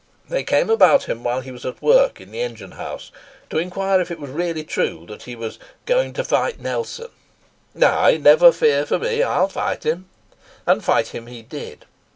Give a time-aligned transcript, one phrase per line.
[0.29, 3.11] They came about him while he was at work in the engine house
[3.51, 7.11] to inquire if it was really true that he was "goin to fight Nelson?"
[7.79, 10.09] "Ay; never fear for me; I'll fight him."
[10.65, 11.85] And fight him he did.